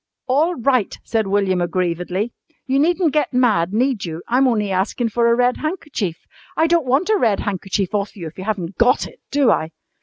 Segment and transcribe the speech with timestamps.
[0.25, 2.33] "All right," said William aggrievedly.
[2.65, 4.23] "You needn't get mad, need you?
[4.27, 6.25] I'm only askin' for a red handkerchief.
[6.57, 9.69] I don't want a red handkerchief off you if you haven't got it, do I?"